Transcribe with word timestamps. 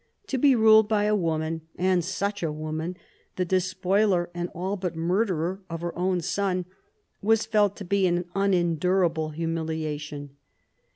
To 0.29 0.39
be 0.39 0.55
ruled 0.55 0.87
by 0.89 1.03
a 1.03 1.15
woman, 1.15 1.61
and 1.77 2.03
such 2.03 2.41
a 2.41 2.51
woman, 2.51 2.97
the 3.35 3.45
despoiler 3.45 4.31
and 4.33 4.49
all 4.55 4.75
but 4.75 4.95
murderer 4.95 5.61
of 5.69 5.81
her 5.81 5.95
own 5.95 6.21
son, 6.21 6.65
was 7.21 7.45
felt 7.45 7.75
to 7.75 7.85
be 7.85 8.07
an 8.07 8.25
unendurable 8.35 9.29
humiliation. 9.29 10.35